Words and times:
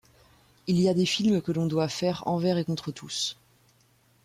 Il 0.65 0.81
y 0.81 0.89
a 0.89 0.95
des 0.95 1.05
films 1.05 1.43
que 1.43 1.51
l’on 1.51 1.67
doit 1.67 1.87
faire 1.87 2.23
envers 2.27 2.57
et 2.57 2.65
contre 2.65 2.91
tous. 2.91 3.37